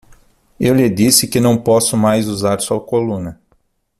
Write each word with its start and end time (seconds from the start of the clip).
Eu 0.59 0.73
lhe 0.73 0.89
disse 0.89 1.27
que 1.27 1.39
não 1.39 1.55
posso 1.61 1.95
mais 1.95 2.27
usar 2.27 2.59
sua 2.59 2.81
coluna. 2.83 3.39